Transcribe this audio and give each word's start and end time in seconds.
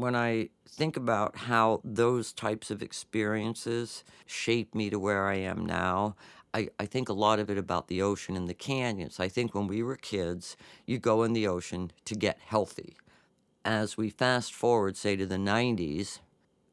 when 0.00 0.16
I 0.16 0.48
think 0.68 0.96
about 0.96 1.36
how 1.36 1.80
those 1.84 2.32
types 2.32 2.70
of 2.70 2.82
experiences 2.82 4.04
shaped 4.26 4.74
me 4.74 4.90
to 4.90 4.98
where 4.98 5.26
I 5.26 5.36
am 5.36 5.66
now, 5.66 6.16
I, 6.52 6.68
I 6.78 6.86
think 6.86 7.08
a 7.08 7.14
lot 7.14 7.38
of 7.38 7.50
it 7.50 7.58
about 7.58 7.88
the 7.88 8.02
ocean 8.02 8.36
and 8.36 8.48
the 8.48 8.54
canyons. 8.54 9.20
I 9.20 9.28
think 9.28 9.54
when 9.54 9.66
we 9.66 9.82
were 9.82 9.96
kids, 9.96 10.56
you 10.86 10.98
go 10.98 11.22
in 11.22 11.32
the 11.32 11.46
ocean 11.46 11.92
to 12.06 12.14
get 12.14 12.38
healthy. 12.44 12.96
As 13.64 13.96
we 13.96 14.10
fast 14.10 14.54
forward, 14.54 14.96
say, 14.96 15.16
to 15.16 15.26
the 15.26 15.36
90s, 15.36 16.20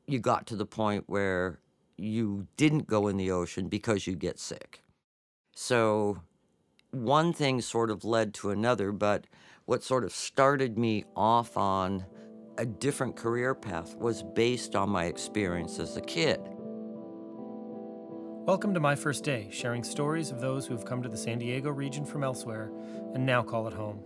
you 0.08 0.20
got 0.20 0.48
to 0.48 0.56
the 0.56 0.66
point 0.66 1.04
where 1.08 1.60
you 1.98 2.48
didn't 2.56 2.88
go 2.88 3.08
in 3.08 3.18
the 3.18 3.32
ocean 3.32 3.68
because 3.68 4.08
you 4.08 4.16
get 4.16 4.40
sick. 4.40 4.82
So 5.56 6.22
one 6.92 7.34
thing 7.34 7.62
sort 7.62 7.92
of 7.92 8.06
led 8.06 8.34
to 8.36 8.52
another, 8.52 8.92
but 8.92 9.26
what 9.66 9.84
sort 9.84 10.04
of 10.04 10.14
started 10.14 10.78
me 10.78 11.04
off 11.16 11.58
on 11.58 12.06
a 12.58 12.66
different 12.66 13.16
career 13.16 13.54
path 13.54 13.96
was 13.98 14.24
based 14.24 14.76
on 14.76 14.90
my 14.90 15.06
experience 15.06 15.78
as 15.78 15.96
a 15.96 16.02
kid. 16.02 16.40
Welcome 18.48 18.74
to 18.74 18.80
My 18.80 18.96
First 18.96 19.24
Day, 19.24 19.48
sharing 19.52 19.84
stories 19.84 20.32
of 20.32 20.42
those 20.42 20.66
who 20.66 20.74
have 20.74 20.86
come 20.86 21.04
to 21.04 21.10
the 21.10 21.18
San 21.18 21.38
Diego 21.38 21.70
region 21.70 22.04
from 22.04 22.24
elsewhere 22.24 22.72
and 23.14 23.26
now 23.26 23.44
call 23.44 23.68
it 23.68 23.74
home. 23.74 24.00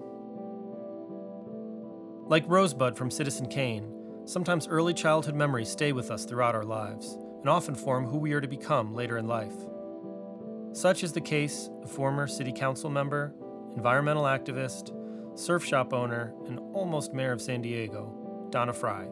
Like 2.27 2.44
Rosebud 2.45 2.98
from 2.98 3.09
Citizen 3.09 3.48
Kane, 3.48 3.89
sometimes 4.25 4.67
early 4.67 4.94
childhood 4.94 5.36
memories 5.36 5.70
stay 5.70 5.94
with 5.94 6.11
us 6.11 6.25
throughout 6.25 6.55
our 6.55 6.66
lives 6.66 7.17
and 7.39 7.47
often 7.47 7.75
form 7.75 8.05
who 8.05 8.17
we 8.17 8.33
are 8.33 8.41
to 8.41 8.47
become 8.47 8.94
later 8.94 9.17
in 9.17 9.27
life. 9.27 9.55
Such 10.73 11.03
is 11.03 11.13
the 11.13 11.22
case 11.22 11.70
of 11.83 11.91
former 11.91 12.27
city 12.27 12.52
council 12.52 12.89
member, 12.89 13.33
environmental 13.77 14.23
activist, 14.23 14.91
surf 15.39 15.63
shop 15.63 15.94
owner, 15.94 16.33
and 16.47 16.59
almost 16.73 17.13
mayor 17.13 17.31
of 17.31 17.41
San 17.41 17.61
Diego, 17.61 18.20
Donna 18.51 18.73
Frye. 18.73 19.07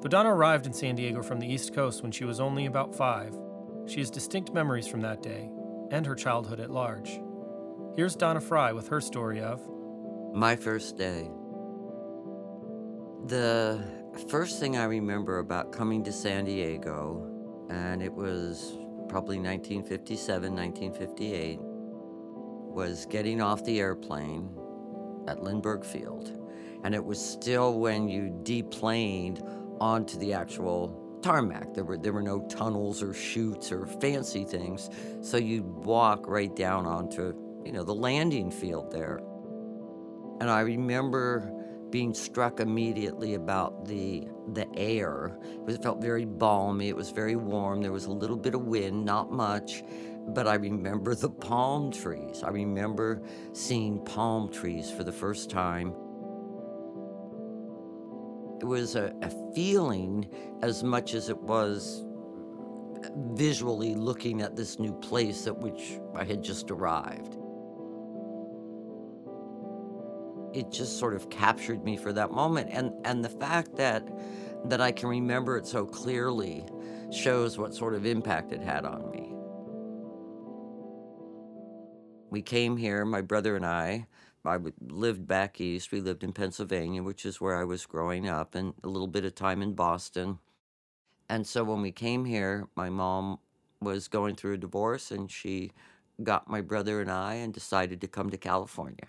Though 0.00 0.08
Donna 0.08 0.32
arrived 0.32 0.66
in 0.66 0.72
San 0.72 0.94
Diego 0.94 1.22
from 1.22 1.40
the 1.40 1.52
East 1.52 1.74
Coast 1.74 2.02
when 2.02 2.12
she 2.12 2.24
was 2.24 2.38
only 2.38 2.66
about 2.66 2.94
five, 2.94 3.36
she 3.86 3.98
has 3.98 4.10
distinct 4.10 4.54
memories 4.54 4.86
from 4.86 5.00
that 5.00 5.22
day 5.22 5.50
and 5.90 6.06
her 6.06 6.14
childhood 6.14 6.60
at 6.60 6.70
large. 6.70 7.20
Here's 7.96 8.14
Donna 8.14 8.40
Frye 8.40 8.72
with 8.72 8.88
her 8.88 9.00
story 9.00 9.40
of 9.40 9.60
My 10.32 10.54
first 10.54 10.96
day. 10.96 11.28
The 13.26 13.82
first 14.28 14.60
thing 14.60 14.76
I 14.76 14.84
remember 14.84 15.40
about 15.40 15.72
coming 15.72 16.04
to 16.04 16.12
San 16.12 16.44
Diego, 16.44 17.66
and 17.70 18.00
it 18.02 18.12
was 18.12 18.78
probably 19.08 19.38
1957, 19.38 20.54
1958, 20.54 21.58
was 21.60 23.06
getting 23.06 23.40
off 23.40 23.64
the 23.64 23.80
airplane 23.80 24.48
at 25.26 25.42
Lindbergh 25.42 25.84
Field 25.84 26.37
and 26.84 26.94
it 26.94 27.04
was 27.04 27.24
still 27.24 27.78
when 27.78 28.08
you 28.08 28.30
deplaned 28.42 29.42
onto 29.80 30.18
the 30.18 30.32
actual 30.32 31.18
tarmac. 31.22 31.74
There 31.74 31.84
were 31.84 31.96
there 31.96 32.12
were 32.12 32.22
no 32.22 32.40
tunnels 32.48 33.02
or 33.02 33.12
chutes 33.12 33.72
or 33.72 33.86
fancy 33.86 34.44
things, 34.44 34.90
so 35.20 35.36
you'd 35.36 35.66
walk 35.66 36.26
right 36.26 36.54
down 36.54 36.86
onto 36.86 37.34
you 37.64 37.72
know 37.72 37.84
the 37.84 37.94
landing 37.94 38.50
field 38.50 38.90
there. 38.90 39.20
And 40.40 40.48
I 40.48 40.60
remember 40.60 41.52
being 41.90 42.12
struck 42.14 42.60
immediately 42.60 43.34
about 43.34 43.86
the 43.86 44.28
the 44.52 44.66
air. 44.76 45.38
It 45.66 45.82
felt 45.82 46.00
very 46.00 46.24
balmy. 46.24 46.88
It 46.88 46.96
was 46.96 47.10
very 47.10 47.36
warm. 47.36 47.82
There 47.82 47.92
was 47.92 48.06
a 48.06 48.12
little 48.12 48.36
bit 48.36 48.54
of 48.54 48.62
wind, 48.62 49.04
not 49.04 49.32
much, 49.32 49.82
but 50.28 50.46
I 50.46 50.54
remember 50.54 51.14
the 51.14 51.30
palm 51.30 51.90
trees. 51.90 52.42
I 52.42 52.50
remember 52.50 53.22
seeing 53.52 54.04
palm 54.04 54.50
trees 54.50 54.90
for 54.90 55.02
the 55.02 55.12
first 55.12 55.50
time 55.50 55.94
it 58.60 58.64
was 58.64 58.96
a, 58.96 59.14
a 59.22 59.54
feeling 59.54 60.28
as 60.62 60.82
much 60.82 61.14
as 61.14 61.28
it 61.28 61.38
was 61.38 62.04
visually 63.34 63.94
looking 63.94 64.42
at 64.42 64.56
this 64.56 64.78
new 64.78 64.92
place 64.94 65.46
at 65.46 65.56
which 65.56 65.98
I 66.14 66.24
had 66.24 66.42
just 66.42 66.70
arrived. 66.70 67.36
It 70.52 70.72
just 70.72 70.98
sort 70.98 71.14
of 71.14 71.30
captured 71.30 71.84
me 71.84 71.96
for 71.96 72.12
that 72.12 72.32
moment. 72.32 72.70
And, 72.72 72.92
and 73.04 73.24
the 73.24 73.28
fact 73.28 73.76
that, 73.76 74.08
that 74.64 74.80
I 74.80 74.90
can 74.90 75.08
remember 75.08 75.56
it 75.56 75.66
so 75.66 75.86
clearly 75.86 76.64
shows 77.12 77.58
what 77.58 77.74
sort 77.74 77.94
of 77.94 78.06
impact 78.06 78.52
it 78.52 78.60
had 78.60 78.84
on 78.84 79.10
me. 79.10 79.32
We 82.30 82.42
came 82.42 82.76
here, 82.76 83.04
my 83.04 83.22
brother 83.22 83.56
and 83.56 83.64
I, 83.64 84.06
I 84.48 84.58
lived 84.80 85.26
back 85.26 85.60
east. 85.60 85.92
We 85.92 86.00
lived 86.00 86.24
in 86.24 86.32
Pennsylvania, 86.32 87.02
which 87.02 87.24
is 87.24 87.40
where 87.40 87.56
I 87.56 87.64
was 87.64 87.86
growing 87.86 88.28
up, 88.28 88.54
and 88.54 88.74
a 88.82 88.88
little 88.88 89.06
bit 89.06 89.24
of 89.24 89.34
time 89.34 89.62
in 89.62 89.74
Boston. 89.74 90.38
And 91.28 91.46
so 91.46 91.64
when 91.64 91.82
we 91.82 91.92
came 91.92 92.24
here, 92.24 92.68
my 92.74 92.90
mom 92.90 93.38
was 93.80 94.08
going 94.08 94.34
through 94.34 94.54
a 94.54 94.58
divorce, 94.58 95.10
and 95.10 95.30
she 95.30 95.72
got 96.22 96.48
my 96.48 96.60
brother 96.60 97.00
and 97.00 97.10
I 97.10 97.34
and 97.34 97.54
decided 97.54 98.00
to 98.00 98.08
come 98.08 98.30
to 98.30 98.38
California. 98.38 99.06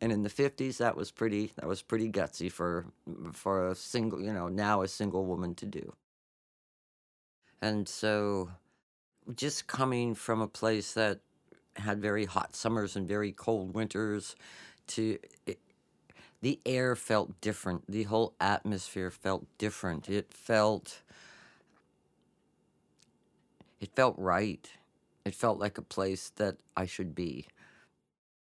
And 0.00 0.12
in 0.12 0.22
the 0.22 0.28
50s, 0.28 0.76
that 0.76 0.96
was 0.96 1.10
pretty 1.10 1.52
that 1.56 1.66
was 1.66 1.82
pretty 1.82 2.10
gutsy 2.10 2.52
for 2.52 2.86
for 3.32 3.68
a 3.68 3.74
single, 3.74 4.20
you 4.20 4.32
know, 4.32 4.48
now 4.48 4.82
a 4.82 4.88
single 4.88 5.24
woman 5.24 5.54
to 5.56 5.66
do. 5.66 5.94
And 7.62 7.88
so 7.88 8.50
just 9.34 9.66
coming 9.66 10.14
from 10.14 10.40
a 10.40 10.48
place 10.48 10.92
that 10.92 11.20
had 11.78 12.00
very 12.00 12.24
hot 12.24 12.54
summers 12.54 12.96
and 12.96 13.06
very 13.08 13.32
cold 13.32 13.74
winters 13.74 14.36
to 14.88 15.18
it, 15.46 15.58
the 16.40 16.60
air 16.66 16.94
felt 16.96 17.40
different. 17.40 17.84
The 17.90 18.04
whole 18.04 18.34
atmosphere 18.40 19.10
felt 19.10 19.46
different. 19.58 20.08
It 20.08 20.32
felt 20.32 21.02
it 23.80 23.94
felt 23.94 24.14
right. 24.18 24.70
It 25.24 25.34
felt 25.34 25.58
like 25.58 25.78
a 25.78 25.82
place 25.82 26.30
that 26.36 26.56
i 26.76 26.86
should 26.86 27.14
be. 27.14 27.46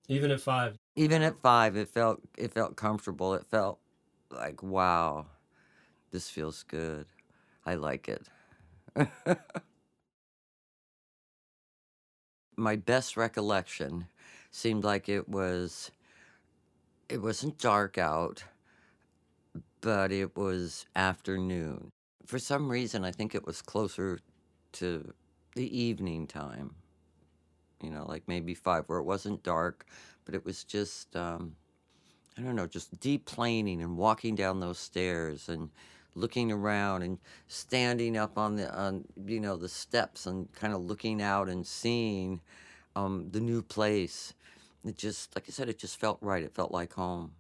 Even 0.09 0.31
at 0.31 0.41
5 0.41 0.77
even 0.97 1.23
at 1.23 1.41
5 1.41 1.77
it 1.77 1.89
felt 1.89 2.21
it 2.37 2.53
felt 2.53 2.77
comfortable. 2.77 3.35
It 3.35 3.47
felt 3.47 3.79
like 4.31 4.63
wow 4.63 5.27
this 6.11 6.31
feels 6.31 6.63
good. 6.65 7.07
I 7.67 7.75
like 7.75 8.09
it 8.09 8.29
my 12.57 12.77
best 12.77 13.17
recollection 13.17 14.07
seemed 14.51 14.85
like 14.85 15.09
it 15.09 15.29
was 15.29 15.91
it 17.09 17.23
wasn't 17.23 17.59
dark 17.59 17.99
out 17.99 18.45
but 19.81 20.13
it 20.13 20.37
was 20.37 20.85
afternoon. 20.95 21.91
For 22.27 22.39
some 22.39 22.71
reason 22.71 23.05
i 23.05 23.11
think 23.11 23.35
it 23.35 23.47
was 23.47 23.63
closer 23.63 24.19
to 24.73 25.13
the 25.55 25.79
evening 25.79 26.27
time 26.27 26.75
you 27.83 27.91
know 27.91 28.05
like 28.07 28.23
maybe 28.29 28.55
five 28.55 28.85
where 28.87 28.99
it 28.99 29.05
wasn't 29.05 29.43
dark 29.43 29.87
but 30.25 30.35
it 30.35 30.45
was 30.45 30.65
just 30.65 31.17
um, 31.17 31.57
i 32.39 32.43
don't 32.43 32.57
know 32.57 32.67
just 32.67 32.99
deep 33.01 33.25
planing 33.27 33.83
and 33.83 33.97
walking 33.97 34.35
down 34.35 34.61
those 34.61 34.79
stairs 34.79 35.49
and 35.49 35.71
looking 36.15 36.51
around 36.51 37.03
and 37.03 37.19
standing 37.49 38.17
up 38.17 38.39
on 38.39 38.57
the 38.57 38.73
on 38.75 39.05
you 39.27 39.41
know 39.41 39.57
the 39.57 39.69
steps 39.69 40.27
and 40.27 40.53
kind 40.53 40.75
of 40.75 40.85
looking 40.85 41.23
out 41.23 41.49
and 41.49 41.67
seeing 41.67 42.41
um, 42.97 43.29
the 43.31 43.41
new 43.41 43.63
place. 43.63 44.35
It 44.85 44.97
just 44.97 45.35
like 45.35 45.45
I 45.49 45.53
said, 45.53 45.69
it 45.69 45.79
just 45.79 45.99
felt 45.99 46.19
right. 46.21 46.43
It 46.43 46.55
felt 46.55 46.73
like 46.73 46.95
home. 46.95 47.33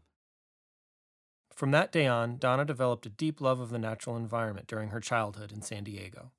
From 1.55 1.73
that 1.73 1.93
day 1.93 2.07
on, 2.07 2.39
Donna 2.39 2.65
developed 2.65 3.05
a 3.05 3.11
deep 3.11 3.41
love 3.41 3.61
of 3.61 3.71
the 3.71 3.79
natural 3.79 4.17
environment 4.17 4.67
during 4.67 4.91
her 4.91 5.01
childhood 5.01 5.53
in 5.53 5.61
San 5.61 5.85
Diego. 5.85 6.31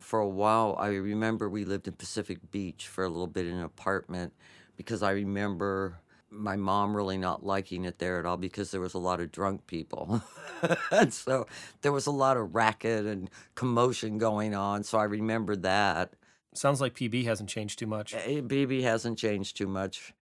For 0.00 0.20
a 0.20 0.28
while, 0.28 0.76
I 0.78 0.88
remember 0.88 1.48
we 1.48 1.64
lived 1.64 1.88
in 1.88 1.94
Pacific 1.94 2.50
Beach 2.50 2.86
for 2.86 3.04
a 3.04 3.08
little 3.08 3.26
bit 3.26 3.46
in 3.46 3.54
an 3.54 3.62
apartment 3.62 4.34
because 4.76 5.02
I 5.02 5.12
remember 5.12 6.00
my 6.34 6.56
mom 6.56 6.96
really 6.96 7.16
not 7.16 7.44
liking 7.44 7.84
it 7.84 7.98
there 7.98 8.18
at 8.18 8.26
all 8.26 8.36
because 8.36 8.70
there 8.70 8.80
was 8.80 8.94
a 8.94 8.98
lot 8.98 9.20
of 9.20 9.30
drunk 9.30 9.66
people. 9.66 10.22
and 10.90 11.12
so 11.12 11.46
there 11.82 11.92
was 11.92 12.06
a 12.06 12.10
lot 12.10 12.36
of 12.36 12.54
racket 12.54 13.06
and 13.06 13.30
commotion 13.54 14.18
going 14.18 14.54
on. 14.54 14.82
So 14.82 14.98
I 14.98 15.04
remember 15.04 15.56
that. 15.56 16.14
Sounds 16.54 16.80
like 16.80 16.94
PB 16.94 17.24
hasn't 17.24 17.48
changed 17.48 17.78
too 17.78 17.86
much. 17.86 18.14
Eh, 18.14 18.40
PB 18.40 18.82
hasn't 18.82 19.18
changed 19.18 19.56
too 19.56 19.66
much. 19.66 20.14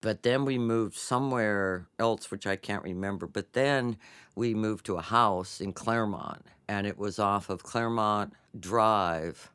But 0.00 0.24
then 0.24 0.44
we 0.44 0.58
moved 0.58 0.96
somewhere 0.96 1.86
else, 1.98 2.30
which 2.30 2.46
I 2.46 2.56
can't 2.56 2.82
remember. 2.82 3.26
But 3.26 3.52
then 3.52 3.96
we 4.34 4.52
moved 4.52 4.84
to 4.86 4.96
a 4.96 5.02
house 5.02 5.60
in 5.60 5.72
Clairemont, 5.72 6.44
and 6.68 6.86
it 6.86 6.98
was 6.98 7.20
off 7.20 7.48
of 7.48 7.62
Clairemont 7.62 8.32
Drive 8.58 9.50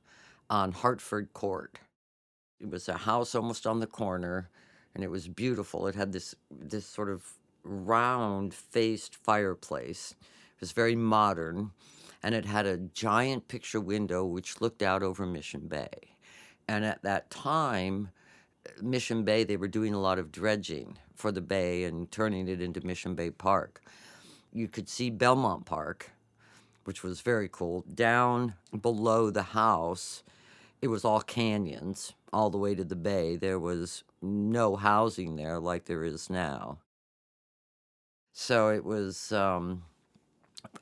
on 0.50 0.72
Hartford 0.72 1.34
Court. 1.34 1.80
It 2.62 2.69
was 2.69 2.88
a 2.88 2.98
house 2.98 3.36
almost 3.36 3.68
on 3.68 3.81
the 3.81 3.88
corner 3.88 4.50
and 4.98 5.04
it 5.04 5.12
was 5.12 5.28
beautiful. 5.28 5.86
It 5.86 5.94
had 5.94 6.12
this 6.12 6.34
this 6.50 6.88
sort 6.88 7.10
of 7.10 7.24
round 7.64 8.52
faced 8.52 9.16
fireplace. 9.16 10.16
It 10.20 10.60
was 10.60 10.72
very 10.72 10.96
modern, 10.96 11.70
and 12.24 12.34
it 12.34 12.46
had 12.46 12.66
a 12.66 12.78
giant 12.78 13.48
picture 13.48 13.80
window 13.80 14.26
which 14.26 14.60
looked 14.60 14.82
out 14.82 15.04
over 15.04 15.28
Mission 15.28 15.68
Bay. 15.68 16.16
And 16.68 16.84
at 16.84 17.04
that 17.04 17.30
time, 17.30 18.10
Mission 18.82 19.24
Bay, 19.24 19.44
they 19.44 19.56
were 19.56 19.68
doing 19.68 19.94
a 19.94 20.02
lot 20.02 20.18
of 20.18 20.32
dredging 20.32 20.98
for 21.14 21.32
the 21.32 21.42
bay 21.42 21.84
and 21.84 22.12
turning 22.12 22.48
it 22.48 22.60
into 22.60 22.84
Mission 22.86 23.14
Bay 23.14 23.30
Park. 23.30 23.82
You 24.52 24.68
could 24.68 24.90
see 24.90 25.12
Belmont 25.12 25.68
Park, 25.68 26.10
which 26.86 27.04
was 27.04 27.22
very 27.22 27.50
cool. 27.52 27.86
Down 27.94 28.56
below 28.82 29.30
the 29.30 29.44
house, 29.44 30.24
it 30.82 30.88
was 30.88 31.06
all 31.06 31.22
canyons 31.22 32.14
all 32.34 32.50
the 32.50 32.58
way 32.58 32.74
to 32.74 32.84
the 32.84 32.96
bay. 32.96 33.36
There 33.36 33.60
was 33.60 34.04
no 34.22 34.75
housing 34.75 35.36
there 35.36 35.60
like 35.60 35.86
there 35.86 36.04
is 36.04 36.30
now. 36.30 36.80
So 38.34 38.69
it 38.69 38.86
was 38.86 39.31
um, 39.31 39.84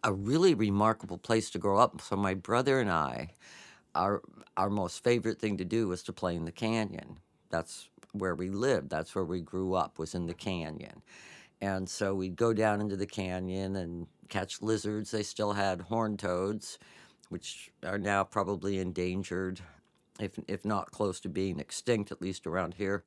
a 0.03 0.11
really 0.11 0.53
remarkable 0.53 1.17
place 1.17 1.49
to 1.51 1.59
grow 1.59 1.77
up. 1.77 2.01
So 2.01 2.15
my 2.15 2.33
brother 2.33 2.79
and 2.79 2.89
I, 2.89 3.31
our 3.93 4.21
our 4.57 4.69
most 4.69 5.03
favorite 5.03 5.39
thing 5.39 5.57
to 5.57 5.65
do 5.65 5.87
was 5.87 6.03
to 6.03 6.13
play 6.13 6.35
in 6.35 6.45
the 6.45 6.51
canyon. 6.51 7.19
That's 7.49 7.89
where 8.13 8.35
we 8.35 8.49
lived. 8.49 8.89
That's 8.89 9.15
where 9.15 9.25
we 9.25 9.41
grew 9.41 9.73
up. 9.73 9.99
Was 9.99 10.15
in 10.15 10.27
the 10.27 10.33
canyon, 10.33 11.01
and 11.61 11.89
so 11.89 12.13
we'd 12.13 12.35
go 12.35 12.53
down 12.53 12.81
into 12.81 12.97
the 12.97 13.05
canyon 13.05 13.75
and 13.75 14.07
catch 14.29 14.61
lizards. 14.61 15.11
They 15.11 15.23
still 15.23 15.53
had 15.53 15.81
horned 15.81 16.19
toads, 16.19 16.77
which 17.29 17.71
are 17.85 17.97
now 17.97 18.23
probably 18.23 18.79
endangered, 18.79 19.61
if 20.19 20.37
if 20.47 20.65
not 20.65 20.91
close 20.91 21.19
to 21.21 21.29
being 21.29 21.59
extinct, 21.59 22.11
at 22.11 22.21
least 22.21 22.45
around 22.47 22.75
here. 22.75 23.05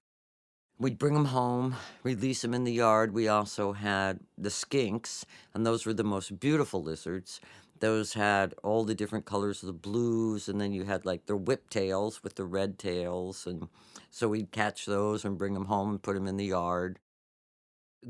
We'd 0.81 0.99
bring 0.99 1.15
them 1.15 1.27
home, 1.27 1.75
release 2.05 2.43
them 2.43 2.55
in 2.55 2.63
the 2.63 2.73
yard. 2.73 3.13
We 3.13 3.27
also 3.27 3.73
had 3.73 4.21
the 4.37 4.49
skinks, 4.49 5.25
and 5.53 5.67
those 5.67 5.85
were 5.85 5.93
the 5.93 6.05
most 6.05 6.39
beautiful 6.39 6.81
lizards. 6.81 7.41
Those 7.81 8.13
had 8.13 8.55
all 8.63 8.85
the 8.85 8.95
different 8.95 9.25
colors 9.25 9.63
of 9.63 9.67
the 9.67 9.73
blues, 9.73 10.49
and 10.49 10.61
then 10.61 10.73
you 10.73 10.85
had 10.85 11.05
like 11.05 11.27
the 11.27 11.37
whiptails 11.37 12.23
with 12.23 12.37
the 12.37 12.45
red 12.45 12.79
tails. 12.79 13.45
And 13.45 13.69
so 14.13 14.29
we'd 14.29 14.53
catch 14.53 14.87
those 14.87 15.25
and 15.25 15.37
bring 15.37 15.55
them 15.55 15.65
home 15.65 15.91
and 15.91 16.03
put 16.03 16.15
them 16.15 16.29
in 16.29 16.37
the 16.37 16.47
yard. 16.47 17.01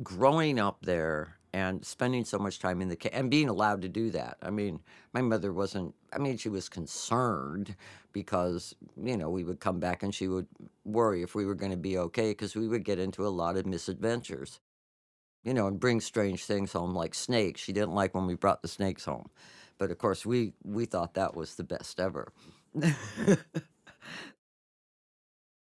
Growing 0.02 0.58
up 0.58 0.82
there 0.82 1.37
and 1.58 1.84
spending 1.84 2.24
so 2.24 2.38
much 2.38 2.58
time 2.60 2.80
in 2.80 2.88
the 2.88 2.96
ca- 2.96 3.10
and 3.12 3.30
being 3.30 3.48
allowed 3.48 3.82
to 3.82 3.88
do 3.88 4.10
that. 4.12 4.38
I 4.42 4.50
mean, 4.50 4.80
my 5.12 5.22
mother 5.22 5.52
wasn't. 5.52 5.94
I 6.12 6.18
mean, 6.18 6.36
she 6.38 6.48
was 6.48 6.68
concerned 6.68 7.74
because 8.12 8.74
you 9.02 9.16
know 9.16 9.30
we 9.30 9.44
would 9.44 9.60
come 9.60 9.80
back 9.80 10.02
and 10.02 10.14
she 10.14 10.28
would 10.28 10.46
worry 10.84 11.22
if 11.22 11.34
we 11.34 11.44
were 11.46 11.54
going 11.56 11.72
to 11.72 11.76
be 11.78 11.98
okay 11.98 12.30
because 12.30 12.54
we 12.56 12.68
would 12.68 12.84
get 12.84 12.98
into 12.98 13.26
a 13.26 13.28
lot 13.42 13.56
of 13.56 13.66
misadventures. 13.66 14.60
You 15.44 15.54
know, 15.54 15.66
and 15.68 15.80
bring 15.80 16.00
strange 16.00 16.44
things 16.44 16.72
home 16.72 16.94
like 16.94 17.14
snakes. 17.14 17.60
She 17.62 17.72
didn't 17.72 17.94
like 17.94 18.14
when 18.14 18.26
we 18.26 18.34
brought 18.34 18.62
the 18.62 18.68
snakes 18.68 19.04
home, 19.06 19.30
but 19.78 19.90
of 19.90 19.98
course 19.98 20.26
we 20.26 20.52
we 20.64 20.86
thought 20.86 21.14
that 21.14 21.36
was 21.36 21.56
the 21.56 21.64
best 21.64 22.00
ever. 22.00 22.32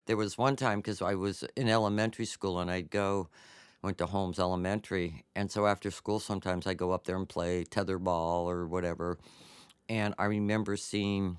there 0.08 0.18
was 0.18 0.38
one 0.38 0.56
time 0.56 0.80
because 0.80 1.02
I 1.02 1.16
was 1.16 1.44
in 1.56 1.70
elementary 1.70 2.26
school 2.26 2.60
and 2.60 2.70
I'd 2.72 2.90
go 2.90 3.30
went 3.82 3.98
to 3.98 4.06
Holmes 4.06 4.40
Elementary. 4.40 5.26
And 5.36 5.52
so 5.52 5.66
after 5.66 5.92
school, 5.92 6.20
sometimes 6.20 6.68
I 6.68 6.74
go 6.74 6.92
up 6.92 7.06
there 7.06 7.16
and 7.16 7.28
play 7.28 7.64
tetherball 7.64 8.46
or 8.46 8.68
whatever. 8.68 9.18
And 9.90 10.14
I 10.18 10.26
remember 10.26 10.78
seeing 10.78 11.38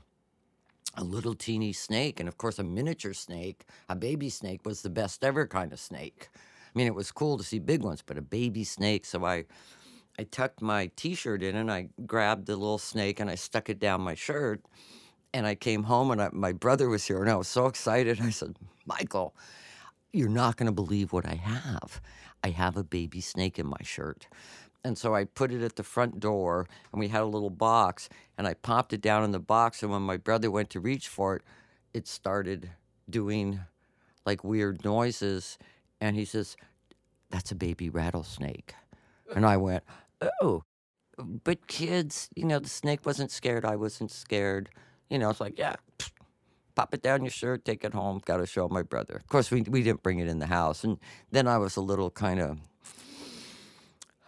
a 0.96 1.04
little 1.04 1.34
teeny 1.34 1.72
snake. 1.72 2.20
And 2.20 2.28
of 2.28 2.36
course, 2.38 2.58
a 2.58 2.64
miniature 2.64 3.14
snake, 3.14 3.64
a 3.88 3.94
baby 3.94 4.28
snake, 4.28 4.60
was 4.64 4.82
the 4.82 4.90
best 4.90 5.24
ever 5.24 5.46
kind 5.46 5.72
of 5.72 5.80
snake. 5.80 6.28
I 6.34 6.78
mean, 6.78 6.86
it 6.86 6.94
was 6.94 7.12
cool 7.12 7.38
to 7.38 7.44
see 7.44 7.58
big 7.58 7.82
ones, 7.82 8.02
but 8.04 8.18
a 8.18 8.22
baby 8.22 8.64
snake. 8.64 9.04
So 9.04 9.24
I, 9.24 9.44
I 10.18 10.24
tucked 10.24 10.62
my 10.62 10.90
t 10.96 11.14
shirt 11.14 11.42
in 11.42 11.56
and 11.56 11.70
I 11.70 11.88
grabbed 12.06 12.46
the 12.46 12.56
little 12.56 12.78
snake 12.78 13.20
and 13.20 13.30
I 13.30 13.34
stuck 13.36 13.70
it 13.70 13.78
down 13.78 14.00
my 14.00 14.14
shirt. 14.14 14.62
And 15.34 15.46
I 15.46 15.54
came 15.54 15.84
home 15.84 16.10
and 16.10 16.20
I, 16.20 16.28
my 16.32 16.52
brother 16.52 16.90
was 16.90 17.06
here 17.06 17.22
and 17.22 17.30
I 17.30 17.36
was 17.36 17.48
so 17.48 17.66
excited. 17.66 18.20
I 18.20 18.30
said, 18.30 18.56
Michael, 18.84 19.34
you're 20.12 20.28
not 20.28 20.56
going 20.56 20.66
to 20.66 20.72
believe 20.72 21.12
what 21.12 21.26
I 21.26 21.34
have. 21.34 22.00
I 22.44 22.50
have 22.50 22.76
a 22.76 22.84
baby 22.84 23.20
snake 23.20 23.58
in 23.58 23.66
my 23.66 23.82
shirt. 23.82 24.28
And 24.84 24.98
so 24.98 25.14
I 25.14 25.24
put 25.24 25.52
it 25.52 25.62
at 25.62 25.76
the 25.76 25.84
front 25.84 26.18
door, 26.18 26.66
and 26.92 26.98
we 26.98 27.08
had 27.08 27.22
a 27.22 27.26
little 27.26 27.50
box, 27.50 28.08
and 28.36 28.46
I 28.46 28.54
popped 28.54 28.92
it 28.92 29.00
down 29.00 29.22
in 29.22 29.30
the 29.30 29.38
box. 29.38 29.82
And 29.82 29.92
when 29.92 30.02
my 30.02 30.16
brother 30.16 30.50
went 30.50 30.70
to 30.70 30.80
reach 30.80 31.08
for 31.08 31.36
it, 31.36 31.42
it 31.94 32.08
started 32.08 32.70
doing 33.08 33.60
like 34.26 34.42
weird 34.42 34.84
noises. 34.84 35.56
And 36.00 36.16
he 36.16 36.24
says, 36.24 36.56
That's 37.30 37.52
a 37.52 37.56
baby 37.56 37.88
rattlesnake. 37.90 38.74
And 39.34 39.46
I 39.46 39.56
went, 39.56 39.84
Oh, 40.40 40.64
but 41.18 41.66
kids, 41.68 42.28
you 42.34 42.44
know, 42.44 42.58
the 42.58 42.68
snake 42.68 43.06
wasn't 43.06 43.30
scared. 43.30 43.64
I 43.64 43.76
wasn't 43.76 44.10
scared. 44.10 44.68
You 45.08 45.18
know, 45.18 45.30
it's 45.30 45.40
like, 45.40 45.58
yeah, 45.58 45.76
pop 46.74 46.94
it 46.94 47.02
down 47.02 47.22
your 47.22 47.30
shirt, 47.30 47.64
take 47.64 47.84
it 47.84 47.94
home. 47.94 48.20
Got 48.24 48.38
to 48.38 48.46
show 48.46 48.68
my 48.68 48.82
brother. 48.82 49.16
Of 49.16 49.28
course, 49.28 49.50
we 49.50 49.62
we 49.62 49.82
didn't 49.82 50.02
bring 50.02 50.18
it 50.18 50.28
in 50.28 50.38
the 50.38 50.46
house, 50.46 50.84
and 50.84 50.98
then 51.30 51.46
I 51.48 51.58
was 51.58 51.76
a 51.76 51.80
little 51.80 52.10
kind 52.10 52.40
of 52.40 52.58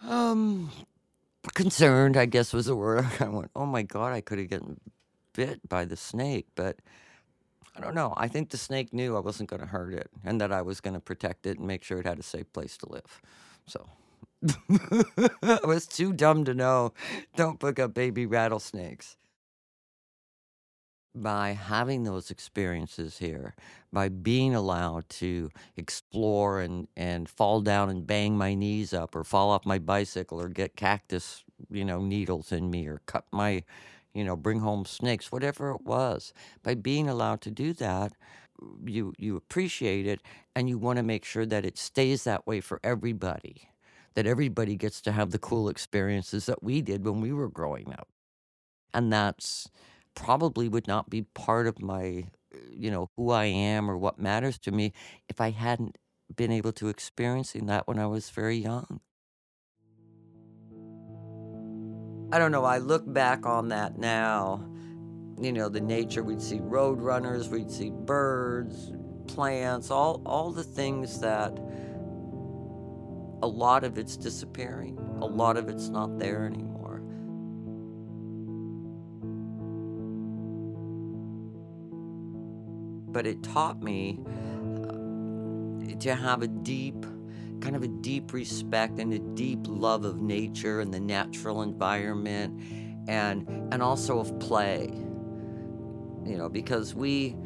um 0.01 0.71
concerned. 1.53 2.17
I 2.17 2.25
guess 2.25 2.53
was 2.53 2.67
the 2.67 2.75
word. 2.75 3.05
I 3.19 3.29
went, 3.29 3.51
oh 3.55 3.65
my 3.65 3.83
god, 3.83 4.13
I 4.13 4.21
could 4.21 4.39
have 4.39 4.49
gotten 4.49 4.79
bit 5.33 5.67
by 5.67 5.85
the 5.85 5.97
snake, 5.97 6.47
but. 6.55 6.77
I 7.77 7.81
don't 7.81 7.93
know. 7.93 8.13
I 8.15 8.29
think 8.29 8.51
the 8.51 8.57
snake 8.57 8.93
knew 8.93 9.17
I 9.17 9.19
wasn't 9.19 9.49
going 9.49 9.59
to 9.59 9.67
hurt 9.67 9.93
it 9.93 10.09
and 10.23 10.39
that 10.39 10.53
I 10.53 10.61
was 10.61 10.79
going 10.79 10.93
to 10.93 11.01
protect 11.01 11.45
it 11.45 11.57
and 11.57 11.67
make 11.67 11.83
sure 11.83 11.99
it 11.99 12.05
had 12.05 12.19
a 12.19 12.23
safe 12.23 12.53
place 12.53 12.77
to 12.77 12.89
live. 12.89 13.21
So 13.67 13.85
I 15.43 15.59
was 15.65 15.87
too 15.87 16.13
dumb 16.13 16.45
to 16.45 16.53
know 16.53 16.93
don't 17.35 17.59
pick 17.59 17.79
up 17.79 17.93
baby 17.93 18.25
rattlesnakes 18.25 19.17
by 21.15 21.51
having 21.53 22.03
those 22.03 22.31
experiences 22.31 23.17
here, 23.17 23.55
by 23.93 24.09
being 24.09 24.53
allowed 24.55 25.07
to 25.09 25.49
explore 25.77 26.61
and, 26.61 26.87
and 26.97 27.29
fall 27.29 27.61
down 27.61 27.89
and 27.89 28.05
bang 28.05 28.37
my 28.37 28.53
knees 28.53 28.93
up 28.93 29.15
or 29.15 29.23
fall 29.23 29.49
off 29.51 29.65
my 29.65 29.79
bicycle 29.79 30.41
or 30.41 30.49
get 30.49 30.75
cactus, 30.75 31.43
you 31.71 31.85
know, 31.85 32.01
needles 32.01 32.51
in 32.51 32.69
me 32.69 32.87
or 32.87 33.01
cut 33.05 33.25
my, 33.31 33.63
you 34.13 34.23
know, 34.23 34.35
bring 34.35 34.59
home 34.59 34.85
snakes, 34.85 35.31
whatever 35.31 35.71
it 35.71 35.81
was, 35.83 36.33
by 36.63 36.75
being 36.75 37.09
allowed 37.09 37.41
to 37.41 37.51
do 37.51 37.73
that, 37.73 38.13
you 38.85 39.13
you 39.17 39.35
appreciate 39.35 40.07
it 40.07 40.21
and 40.55 40.69
you 40.69 40.77
want 40.77 40.97
to 40.97 41.03
make 41.03 41.25
sure 41.25 41.45
that 41.45 41.65
it 41.65 41.77
stays 41.77 42.23
that 42.23 42.47
way 42.47 42.61
for 42.61 42.79
everybody. 42.83 43.69
That 44.15 44.25
everybody 44.25 44.77
gets 44.77 45.01
to 45.01 45.11
have 45.11 45.31
the 45.31 45.39
cool 45.39 45.67
experiences 45.67 46.45
that 46.45 46.63
we 46.63 46.81
did 46.81 47.03
when 47.05 47.19
we 47.19 47.33
were 47.33 47.49
growing 47.49 47.91
up. 47.91 48.07
And 48.93 49.11
that's 49.11 49.69
probably 50.15 50.67
would 50.67 50.87
not 50.87 51.09
be 51.09 51.23
part 51.33 51.67
of 51.67 51.81
my, 51.81 52.25
uh, 52.53 52.57
you 52.71 52.89
know, 52.89 53.09
who 53.15 53.31
I 53.31 53.45
am 53.45 53.89
or 53.89 53.97
what 53.97 54.19
matters 54.19 54.57
to 54.59 54.71
me 54.71 54.93
if 55.29 55.39
I 55.39 55.51
hadn't 55.51 55.97
been 56.35 56.51
able 56.51 56.71
to 56.73 56.89
experiencing 56.89 57.67
that 57.67 57.87
when 57.87 57.99
I 57.99 58.07
was 58.07 58.29
very 58.29 58.57
young. 58.57 59.01
I 62.31 62.39
don't 62.39 62.51
know, 62.51 62.65
I 62.65 62.79
look 62.79 63.03
back 63.11 63.45
on 63.45 63.69
that 63.69 63.97
now. 63.97 64.67
You 65.39 65.51
know, 65.51 65.69
the 65.69 65.81
nature, 65.81 66.23
we'd 66.23 66.41
see 66.41 66.59
road 66.59 66.99
runners, 67.01 67.49
we'd 67.49 67.69
see 67.69 67.91
birds, 67.91 68.91
plants, 69.27 69.91
all 69.91 70.21
all 70.25 70.51
the 70.51 70.63
things 70.63 71.19
that 71.19 71.51
a 73.43 73.47
lot 73.47 73.83
of 73.83 73.97
it's 73.97 74.17
disappearing. 74.17 74.97
A 75.21 75.25
lot 75.25 75.57
of 75.57 75.69
it's 75.69 75.89
not 75.89 76.17
there 76.17 76.45
anymore. 76.45 76.74
But 83.15 83.25
it 83.25 83.41
taught 83.41 83.81
me 83.81 84.19
uh, 84.83 85.97
to 85.99 86.13
have 86.13 86.41
a 86.41 86.47
deep 86.49 87.05
kind 87.61 87.73
of 87.73 87.81
a 87.81 87.87
deep 87.87 88.33
respect 88.33 88.99
and 88.99 89.13
a 89.13 89.19
deep 89.19 89.59
love 89.69 90.03
of 90.03 90.19
nature 90.19 90.81
and 90.81 90.93
the 90.93 90.99
natural 90.99 91.61
environment 91.61 92.61
and 93.07 93.47
and 93.71 93.81
also 93.81 94.19
of 94.19 94.37
play. 94.39 94.89
You 96.25 96.37
know 96.37 96.49
because 96.49 96.93
we 96.93 97.37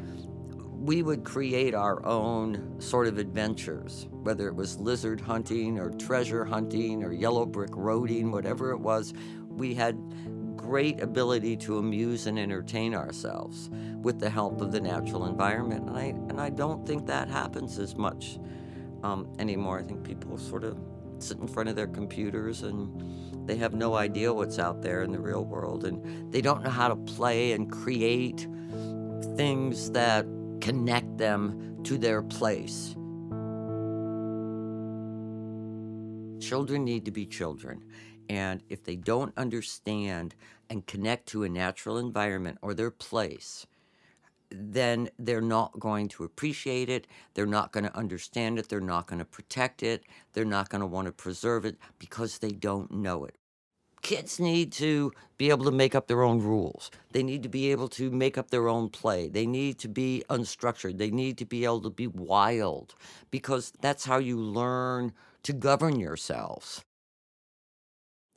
we 0.72 1.04
would 1.04 1.24
create 1.24 1.76
our 1.76 2.04
own 2.04 2.82
sort 2.82 3.06
of 3.06 3.20
adventures 3.20 4.08
whether 4.10 4.48
it 4.48 4.56
was 4.56 4.80
lizard 4.80 5.22
hunting 5.22 5.78
or 5.78 5.92
treasure 5.92 6.46
hunting 6.46 7.04
or 7.04 7.14
yellow 7.14 7.46
brick 7.46 7.72
roading 7.72 8.32
whatever 8.32 8.72
it 8.72 8.80
was. 8.80 9.14
We 9.48 9.76
had 9.76 10.00
great 10.58 11.00
ability 11.00 11.58
to 11.58 11.78
amuse 11.78 12.26
and 12.26 12.40
entertain 12.40 12.96
ourselves 12.96 13.70
with 14.02 14.20
the 14.20 14.30
help 14.30 14.62
of 14.62 14.72
the 14.72 14.80
natural 14.80 15.26
environment. 15.26 15.88
And 15.88 15.98
I, 15.98 16.04
and 16.30 16.40
I 16.40 16.50
don't 16.50 16.86
think 16.86 17.06
that 17.08 17.28
happens 17.28 17.78
as 17.80 17.96
much 17.96 18.40
um, 19.04 19.32
anymore. 19.40 19.80
I 19.80 19.84
think 19.84 20.04
people 20.04 20.38
sort 20.38 20.64
of 20.64 20.78
sit 21.20 21.38
in 21.38 21.48
front 21.48 21.70
of 21.70 21.76
their 21.76 21.88
computers 21.88 22.64
and 22.64 23.48
they 23.48 23.58
have 23.58 23.74
no 23.74 23.96
idea 23.96 24.34
what's 24.34 24.60
out 24.60 24.82
there 24.82 25.04
in 25.04 25.12
the 25.12 25.20
real 25.20 25.44
world. 25.44 25.84
And 25.86 26.32
they 26.32 26.42
don't 26.42 26.64
know 26.64 26.70
how 26.70 26.88
to 26.88 26.96
play 26.96 27.52
and 27.54 27.72
create 27.72 28.48
things 29.36 29.92
that 29.92 30.26
connect 30.62 31.18
them 31.18 31.80
to 31.84 31.98
their 31.98 32.22
place. 32.22 32.96
Children 36.40 36.84
need 36.84 37.06
to 37.06 37.12
be 37.12 37.26
children. 37.26 37.84
And 38.30 38.62
if 38.70 38.84
they 38.84 38.96
don't 38.96 39.36
understand 39.38 40.36
and 40.70 40.86
connect 40.86 41.28
to 41.30 41.44
a 41.44 41.50
natural 41.50 41.98
environment 41.98 42.60
or 42.62 42.74
their 42.74 42.92
place, 42.92 43.66
then 44.52 45.10
they're 45.20 45.42
not 45.42 45.80
going 45.80 46.08
to 46.10 46.24
appreciate 46.24 46.90
it. 46.90 47.08
They're 47.34 47.46
not 47.46 47.72
going 47.72 47.84
to 47.84 47.96
understand 47.98 48.60
it. 48.60 48.70
They're 48.70 48.80
not 48.82 49.08
going 49.08 49.20
to 49.20 49.26
protect 49.26 49.84
it. 49.84 50.04
They're 50.34 50.46
not 50.46 50.70
going 50.70 50.82
to 50.82 50.88
want 50.88 51.06
to 51.06 51.12
preserve 51.12 51.66
it 51.66 51.78
because 52.00 52.40
they 52.40 52.52
don't 52.52 52.92
know 52.92 53.26
it. 53.26 53.36
Kids 54.02 54.40
need 54.40 54.72
to 54.74 55.12
be 55.38 55.50
able 55.50 55.66
to 55.66 55.72
make 55.72 55.94
up 55.94 56.08
their 56.08 56.24
own 56.24 56.40
rules. 56.40 56.90
They 57.12 57.22
need 57.22 57.44
to 57.44 57.50
be 57.50 57.70
able 57.72 57.90
to 57.90 58.10
make 58.10 58.38
up 58.38 58.50
their 58.50 58.70
own 58.70 58.90
play. 58.90 59.28
They 59.28 59.46
need 59.46 59.78
to 59.80 59.90
be 59.90 60.24
unstructured. 60.30 60.98
They 60.98 61.12
need 61.12 61.38
to 61.40 61.46
be 61.46 61.66
able 61.66 61.82
to 61.82 61.90
be 61.90 62.08
wild 62.08 62.96
because 63.30 63.74
that's 63.82 64.06
how 64.06 64.18
you 64.18 64.40
learn 64.40 65.14
to 65.44 65.54
govern 65.54 66.00
yourselves. 66.00 66.82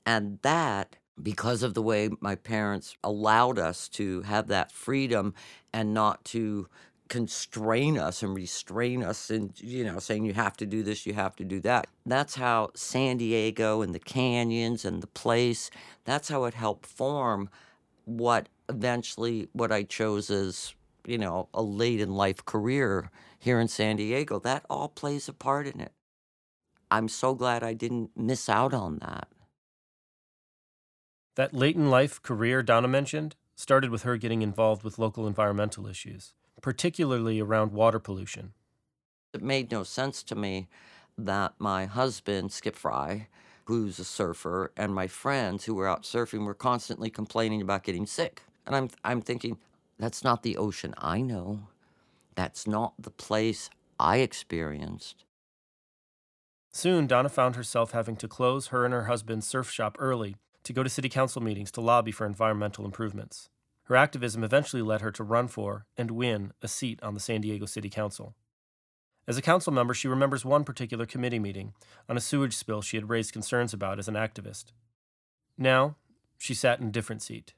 And 0.05 0.41
that 0.43 0.97
because 1.21 1.63
of 1.63 1.75
the 1.75 1.83
way 1.83 2.11
my 2.21 2.35
parents 2.35 2.97
allowed 3.05 3.59
us 3.59 3.89
to 3.89 4.23
have 4.23 4.49
that 4.49 4.73
freedom 4.73 5.35
and 5.73 5.93
not 5.93 6.25
to 6.25 6.69
constrain 7.09 7.99
us 7.99 8.23
and 8.23 8.35
restrain 8.35 9.03
us 9.03 9.29
and 9.29 9.53
you 9.61 9.85
know 9.85 9.99
saying 9.99 10.25
you 10.25 10.33
have 10.33 10.57
to 10.57 10.65
do 10.65 10.83
this 10.83 11.05
you 11.05 11.13
have 11.13 11.37
to 11.37 11.45
do 11.45 11.61
that. 11.61 11.87
That's 12.07 12.37
how 12.37 12.71
san 12.75 13.19
diego 13.19 13.83
and 13.83 13.95
the 13.95 13.99
canyons 13.99 14.85
and 14.87 15.03
the 15.03 15.09
place 15.09 15.71
that's 16.05 16.31
how 16.31 16.45
it 16.45 16.55
helped 16.55 16.87
form 16.87 17.51
what 18.07 18.49
eventually 18.69 19.49
what 19.53 19.71
i 19.71 19.83
chose 19.83 20.31
as 20.31 20.75
you 21.07 21.19
know 21.19 21.49
a 21.53 21.63
late 21.63 22.01
in 22.01 22.15
life 22.15 22.43
career 22.47 23.11
here 23.39 23.61
in 23.61 23.69
san 23.69 23.97
diego. 23.97 24.39
That 24.39 24.65
all 24.71 24.89
plays 24.89 25.29
a 25.29 25.35
part 25.35 25.67
in 25.67 25.81
it. 25.81 25.93
I'm 26.91 27.09
so 27.09 27.35
glad 27.35 27.63
i 27.63 27.75
didn't 27.75 28.13
miss 28.17 28.49
out 28.49 28.73
on 28.73 29.01
that 29.01 29.29
that 31.35 31.55
late 31.55 31.77
in 31.77 31.91
life 31.91 32.23
career 32.23 32.63
Donna 32.63 32.89
mentioned 32.89 33.37
started 33.55 33.91
with 33.91 34.03
her 34.03 34.17
getting 34.17 34.43
involved 34.43 34.83
with 34.83 34.99
local 34.99 35.27
environmental 35.27 35.87
issues, 35.87 36.35
particularly 36.61 37.41
around 37.41 37.73
water 37.73 37.99
pollution. 37.99 38.53
It 39.33 39.43
made 39.43 39.71
no 39.71 39.83
sense 39.83 40.23
to 40.25 40.35
me 40.35 40.69
that 41.17 41.55
my 41.59 41.87
husband, 41.87 42.53
Skip 42.53 42.77
Frye, 42.77 43.29
who's 43.65 43.99
a 43.99 44.05
surfer, 44.05 44.73
and 44.77 44.95
my 44.95 45.07
friends 45.07 45.65
who 45.65 45.75
were 45.75 45.89
out 45.89 46.03
surfing 46.03 46.45
were 46.45 46.55
constantly 46.55 47.11
complaining 47.11 47.63
about 47.63 47.85
getting 47.85 48.07
sick. 48.07 48.43
And 48.67 48.75
I'm, 48.75 48.91
I'm 49.05 49.21
thinking, 49.21 49.59
that's 49.99 50.25
not 50.25 50.43
the 50.43 50.57
ocean 50.57 50.95
I 50.99 51.21
know. 51.21 51.69
That's 52.35 52.67
not 52.67 52.95
the 52.99 53.11
place 53.11 53.71
I 53.99 54.19
experienced. 54.19 55.25
Soon, 56.73 57.07
Donna 57.07 57.29
found 57.29 57.55
herself 57.55 57.93
having 57.93 58.17
to 58.17 58.29
close 58.29 58.69
her 58.69 58.85
and 58.85 58.95
her 58.95 59.05
husband's 59.05 59.47
surf 59.47 59.71
shop 59.71 59.97
early 59.99 60.37
to 60.65 60.73
go 60.73 60.83
to 60.83 60.89
city 60.89 61.09
council 61.09 61.43
meetings 61.43 61.71
to 61.73 61.81
lobby 61.81 62.13
for 62.13 62.27
environmental 62.27 62.85
improvements. 62.85 63.49
Her 63.85 63.97
activism 63.97 64.45
eventually 64.45 64.83
led 64.83 65.01
her 65.01 65.11
to 65.13 65.25
run 65.25 65.49
for 65.49 65.87
and 65.97 66.11
win 66.11 66.53
a 66.63 66.69
seat 66.69 67.03
on 67.03 67.15
the 67.15 67.21
San 67.21 67.41
Diego 67.41 67.67
City 67.67 67.91
Council. 67.91 68.35
As 69.27 69.37
a 69.37 69.43
council 69.43 69.73
member, 69.73 69.95
she 69.95 70.09
remembers 70.09 70.45
one 70.45 70.65
particular 70.65 71.07
committee 71.07 71.39
meeting 71.39 71.75
on 72.09 72.17
a 72.17 72.21
sewage 72.21 72.57
spill 72.57 72.83
she 72.83 72.97
had 72.97 73.09
raised 73.09 73.33
concerns 73.33 73.73
about 73.73 73.99
as 73.99 74.09
an 74.09 74.15
activist. 74.15 74.73
Now, 75.57 75.97
she 76.39 76.55
sat 76.55 76.81
in 76.81 76.89
a 76.89 76.93
different 76.93 77.23
seat. 77.23 77.55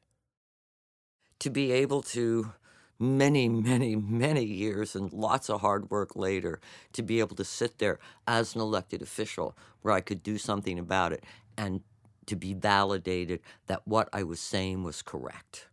To 1.40 1.50
be 1.50 1.72
able 1.72 2.02
to, 2.02 2.52
many, 2.98 3.48
many, 3.48 3.96
many 3.96 4.44
years 4.44 4.94
and 4.94 5.12
lots 5.12 5.48
of 5.48 5.60
hard 5.62 5.90
work 5.90 6.16
later, 6.16 6.60
to 6.92 7.02
be 7.02 7.18
able 7.20 7.36
to 7.36 7.44
sit 7.44 7.78
there 7.78 7.98
as 8.26 8.54
an 8.54 8.60
elected 8.60 9.00
official 9.00 9.56
where 9.82 9.94
I 9.94 10.00
could 10.00 10.22
do 10.22 10.36
something 10.36 10.78
about 10.78 11.12
it 11.12 11.24
and 11.56 11.82
to 12.26 12.36
be 12.36 12.54
validated 12.54 13.40
that 13.66 13.86
what 13.86 14.08
I 14.12 14.22
was 14.22 14.40
saying 14.40 14.82
was 14.82 15.02
correct. 15.02 15.68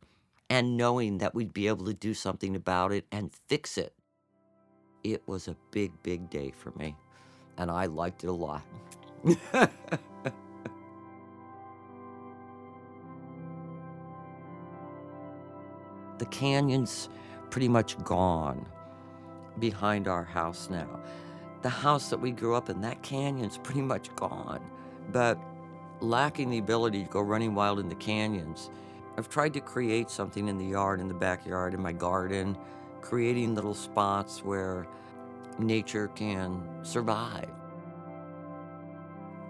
And 0.50 0.76
knowing 0.78 1.20
that 1.20 1.34
we'd 1.34 1.54
be 1.54 1.68
able 1.68 1.86
to 1.86 1.94
do 1.94 2.14
something 2.14 2.56
about 2.56 2.92
it 2.92 3.06
and 3.12 3.32
fix 3.48 3.78
it. 3.78 3.94
It 5.04 5.24
was 5.28 5.48
a 5.48 5.56
big, 5.72 5.92
big 6.04 6.30
day 6.30 6.52
for 6.52 6.72
me. 6.78 6.96
And 7.58 7.72
I 7.72 7.86
liked 7.86 8.24
it 8.24 8.28
a 8.28 8.34
lot. 8.34 8.64
the 16.22 16.26
canyon's 16.30 17.10
pretty 17.50 17.68
much 17.68 17.98
gone 18.04 18.66
behind 19.60 20.08
our 20.08 20.24
house 20.24 20.70
now. 20.70 21.00
The 21.62 21.70
house 21.70 22.10
that 22.10 22.20
we 22.20 22.32
grew 22.32 22.56
up 22.56 22.70
in, 22.70 22.82
that 22.82 23.02
canyon's 23.04 23.58
pretty 23.58 23.82
much 23.82 24.14
gone. 24.16 24.62
But 25.12 25.38
lacking 26.02 26.50
the 26.50 26.58
ability 26.58 27.04
to 27.04 27.10
go 27.10 27.22
running 27.22 27.56
wild 27.56 27.80
in 27.80 27.90
the 27.90 27.96
canyons, 27.96 28.70
I've 29.18 29.30
tried 29.30 29.54
to 29.54 29.62
create 29.62 30.10
something 30.10 30.48
in 30.48 30.58
the 30.58 30.66
yard, 30.66 31.00
in 31.00 31.08
the 31.08 31.14
backyard, 31.14 31.74
in 31.74 31.82
my 31.82 31.92
garden, 31.92 32.58
creating 33.02 33.56
little 33.56 33.74
spots 33.74 34.44
where 34.44 34.88
nature 35.60 36.08
can 36.10 36.64
survive. 36.84 37.50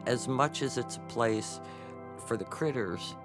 As 0.06 0.28
much 0.28 0.62
as 0.62 0.78
it's 0.78 0.98
a 0.98 1.02
place 1.02 1.62
for 2.26 2.38
the 2.38 2.46
critters, 2.46 3.16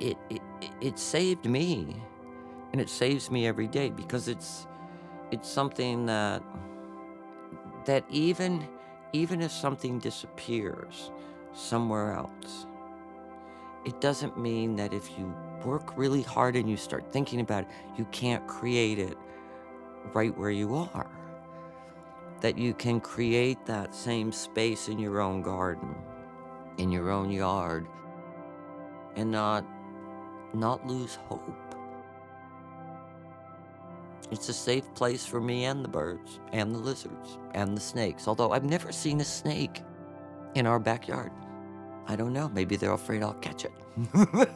it, 0.00 0.16
it, 0.30 0.42
it 0.80 0.98
saved 0.98 1.46
me 1.46 1.96
and 2.72 2.80
it 2.80 2.88
saves 2.88 3.30
me 3.30 3.46
every 3.46 3.66
day 3.66 3.90
because 3.90 4.28
it's 4.28 4.66
it's 5.30 5.48
something 5.48 6.06
that 6.06 6.42
that 7.84 8.04
even 8.10 8.66
even 9.12 9.40
if 9.40 9.50
something 9.50 9.98
disappears 9.98 11.10
somewhere 11.56 12.12
else. 12.12 12.66
It 13.84 14.00
doesn't 14.00 14.38
mean 14.38 14.76
that 14.76 14.92
if 14.92 15.18
you 15.18 15.34
work 15.64 15.96
really 15.96 16.22
hard 16.22 16.56
and 16.56 16.68
you 16.68 16.76
start 16.76 17.12
thinking 17.12 17.40
about 17.40 17.64
it, 17.64 17.70
you 17.96 18.04
can't 18.06 18.46
create 18.46 18.98
it 18.98 19.16
right 20.12 20.36
where 20.36 20.50
you 20.50 20.74
are. 20.74 21.10
That 22.40 22.58
you 22.58 22.74
can 22.74 23.00
create 23.00 23.64
that 23.66 23.94
same 23.94 24.30
space 24.30 24.88
in 24.88 24.98
your 24.98 25.20
own 25.20 25.42
garden, 25.42 25.94
in 26.78 26.92
your 26.92 27.10
own 27.10 27.30
yard, 27.30 27.86
and 29.16 29.30
not 29.30 29.64
not 30.52 30.86
lose 30.86 31.16
hope. 31.28 31.74
It's 34.30 34.48
a 34.48 34.52
safe 34.52 34.92
place 34.94 35.24
for 35.24 35.40
me 35.40 35.64
and 35.66 35.84
the 35.84 35.88
birds, 35.88 36.40
and 36.52 36.74
the 36.74 36.78
lizards, 36.78 37.38
and 37.54 37.76
the 37.76 37.80
snakes, 37.80 38.26
although 38.26 38.50
I've 38.50 38.64
never 38.64 38.90
seen 38.90 39.20
a 39.20 39.24
snake 39.24 39.82
in 40.54 40.66
our 40.66 40.78
backyard. 40.78 41.30
I 42.08 42.16
don't 42.16 42.32
know. 42.32 42.48
Maybe 42.48 42.76
they're 42.76 42.92
afraid 42.92 43.22
I'll 43.22 43.34
catch 43.34 43.64
it. 43.64 43.72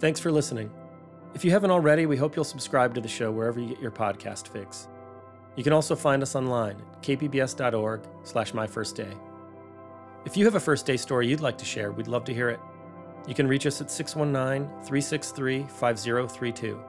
Thanks 0.00 0.18
for 0.18 0.32
listening. 0.32 0.70
If 1.34 1.44
you 1.44 1.50
haven't 1.50 1.70
already, 1.70 2.06
we 2.06 2.16
hope 2.16 2.34
you'll 2.34 2.44
subscribe 2.44 2.94
to 2.94 3.00
the 3.00 3.08
show 3.08 3.30
wherever 3.30 3.60
you 3.60 3.68
get 3.68 3.80
your 3.80 3.90
podcast 3.90 4.48
fix. 4.48 4.88
You 5.56 5.64
can 5.64 5.74
also 5.74 5.94
find 5.94 6.22
us 6.22 6.34
online 6.34 6.76
at 6.92 7.02
kpbs.org 7.02 8.00
slash 8.22 8.52
myfirstday. 8.52 9.14
If 10.24 10.36
you 10.36 10.44
have 10.44 10.54
a 10.54 10.60
first 10.60 10.86
day 10.86 10.96
story 10.96 11.28
you'd 11.28 11.40
like 11.40 11.58
to 11.58 11.64
share, 11.64 11.92
we'd 11.92 12.08
love 12.08 12.24
to 12.24 12.34
hear 12.34 12.48
it. 12.48 12.60
You 13.28 13.34
can 13.34 13.46
reach 13.46 13.66
us 13.66 13.80
at 13.80 13.90
619 13.90 14.68
363 14.84 15.66
5032. 15.68 16.80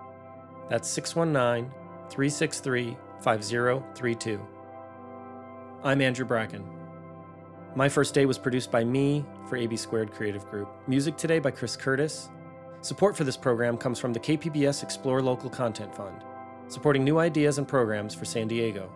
That's 0.69 0.87
619 0.89 1.69
363 2.09 2.97
5032. 3.21 4.47
I'm 5.83 5.99
Andrew 5.99 6.25
Bracken. 6.25 6.63
My 7.75 7.89
First 7.89 8.13
Day 8.13 8.27
was 8.27 8.37
produced 8.37 8.69
by 8.69 8.83
me 8.83 9.25
for 9.49 9.57
AB 9.57 9.75
Squared 9.75 10.11
Creative 10.11 10.47
Group. 10.47 10.69
Music 10.87 11.17
today 11.17 11.39
by 11.39 11.49
Chris 11.49 11.75
Curtis. 11.75 12.29
Support 12.81 13.17
for 13.17 13.23
this 13.23 13.35
program 13.35 13.77
comes 13.77 13.97
from 13.97 14.13
the 14.13 14.19
KPBS 14.19 14.83
Explore 14.83 15.23
Local 15.23 15.49
Content 15.49 15.95
Fund, 15.95 16.23
supporting 16.67 17.03
new 17.03 17.17
ideas 17.17 17.57
and 17.57 17.67
programs 17.67 18.13
for 18.13 18.25
San 18.25 18.47
Diego. 18.47 18.93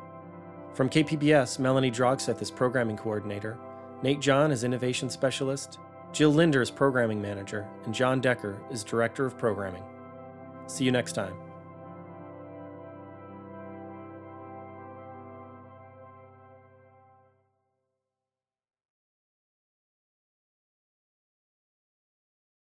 From 0.75 0.87
KPBS, 0.87 1.57
Melanie 1.57 1.89
Drogseth 1.89 2.39
is 2.43 2.51
Programming 2.51 2.97
Coordinator, 2.97 3.57
Nate 4.03 4.19
John 4.19 4.51
is 4.51 4.63
Innovation 4.63 5.09
Specialist, 5.09 5.79
Jill 6.11 6.33
Linder 6.33 6.61
is 6.61 6.69
Programming 6.69 7.19
Manager, 7.19 7.67
and 7.85 7.95
John 7.95 8.21
Decker 8.21 8.61
is 8.69 8.83
Director 8.83 9.25
of 9.25 9.39
Programming. 9.39 9.83
See 10.67 10.85
you 10.85 10.91
next 10.91 11.13
time. 11.13 11.33